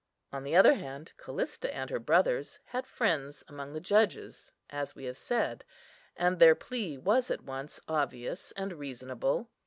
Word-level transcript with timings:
On 0.33 0.43
the 0.43 0.55
other 0.55 0.73
hand, 0.73 1.13
Callista 1.17 1.71
and 1.71 1.91
her 1.91 1.99
brother 1.99 2.41
had 2.65 2.87
friends 2.87 3.43
among 3.47 3.73
the 3.73 3.79
judges, 3.79 4.51
as 4.71 4.95
we 4.95 5.03
have 5.03 5.15
said, 5.17 5.63
and 6.15 6.39
their 6.39 6.55
plea 6.55 6.97
was 6.97 7.29
at 7.29 7.43
once 7.43 7.79
obvious 7.87 8.51
and 8.53 8.73
reasonable. 8.73 9.51